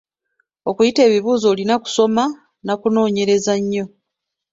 Okuyita 0.69 1.01
ebibuuzo 1.07 1.45
olina 1.53 1.75
kusoma 1.83 2.23
n’akunoonyereza 2.65 3.53
nnyo. 3.61 3.85